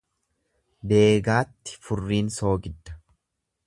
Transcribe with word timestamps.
Deegaatti 0.93 1.77
furriin 1.85 2.35
soogidda. 2.41 3.01